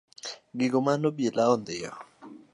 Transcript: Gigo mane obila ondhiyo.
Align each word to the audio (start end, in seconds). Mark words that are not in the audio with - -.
Gigo 0.57 0.79
mane 0.85 1.05
obila 1.09 1.41
ondhiyo. 1.53 1.91